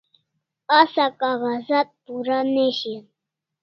Asa 0.79 1.05
kag'azat 1.19 1.87
pura 2.05 2.37
ne 2.53 2.65
shian 2.77 3.03